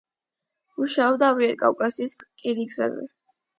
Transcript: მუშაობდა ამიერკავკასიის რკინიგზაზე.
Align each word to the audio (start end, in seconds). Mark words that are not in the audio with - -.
მუშაობდა 0.83 1.29
ამიერკავკასიის 1.35 2.19
რკინიგზაზე. 2.25 3.09